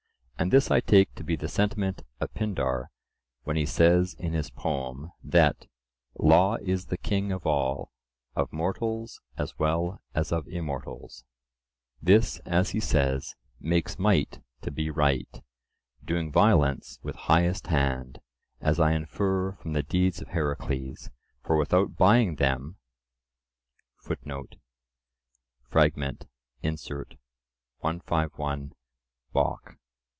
[0.41, 2.87] And this I take to be the sentiment of Pindar,
[3.43, 5.67] when he says in his poem, that
[6.17, 7.91] "Law is the king of all,
[8.35, 11.25] of mortals as well as of immortals;"
[12.01, 15.43] this, as he says, "Makes might to be right,
[16.03, 18.19] doing violence with highest hand;
[18.59, 21.11] as I infer from the deeds of Heracles,
[21.43, 22.77] for without buying them—"
[24.03, 24.57] (Fragm.
[26.63, 27.15] Incert.
[27.81, 28.73] 151
[29.35, 29.75] (Bockh).)